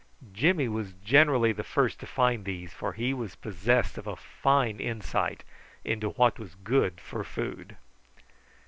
[0.33, 4.79] Jimmy was generally the first to find these, for he was possessed of a fine
[4.79, 5.43] insight
[5.85, 7.77] into what was good for food.